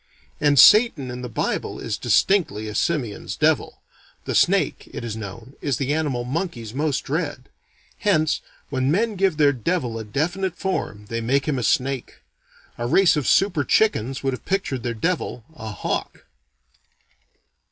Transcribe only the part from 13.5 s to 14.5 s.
chickens would have